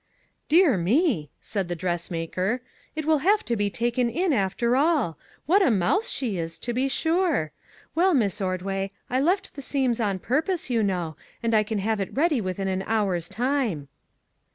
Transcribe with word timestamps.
"Dear 0.55 0.77
me!" 0.77 1.29
said 1.41 1.67
the 1.67 1.75
dressmaker," 1.75 2.61
it 2.95 3.05
will 3.05 3.19
have 3.19 3.45
to 3.45 3.55
be 3.55 3.69
taken 3.69 4.09
in, 4.09 4.33
after 4.33 4.75
all. 4.75 5.15
What 5.45 5.61
a 5.61 5.69
mouse 5.69 6.09
she 6.09 6.39
is, 6.39 6.57
to 6.57 6.73
be 6.73 6.87
sure! 6.87 7.51
Well, 7.93 8.15
Miss 8.15 8.41
Ordway, 8.41 8.89
I 9.11 9.19
left 9.21 9.51
150 9.51 9.51
SURPRISES 9.51 9.55
the 9.55 9.61
seams 9.61 9.99
on 9.99 10.17
purpose, 10.17 10.69
you 10.71 10.81
know, 10.81 11.17
and 11.43 11.53
I 11.53 11.61
can 11.61 11.77
have 11.77 11.99
it 11.99 12.15
ready 12.15 12.41
within 12.41 12.67
an 12.67 12.81
hour's 12.87 13.29
time." 13.29 13.89